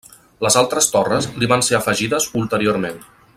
Les 0.45 0.55
altres 0.61 0.87
torres 0.95 1.27
li 1.43 1.49
van 1.53 1.65
ser 1.69 1.77
afegides 1.81 2.29
ulteriorment. 2.43 2.99